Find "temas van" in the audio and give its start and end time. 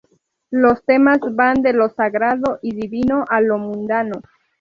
0.83-1.61